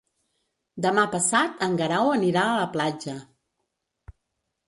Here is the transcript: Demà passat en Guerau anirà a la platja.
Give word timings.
Demà 0.85 1.01
passat 1.15 1.59
en 1.67 1.75
Guerau 1.81 2.09
anirà 2.15 2.45
a 2.53 2.57
la 2.61 2.65
platja. 2.79 3.15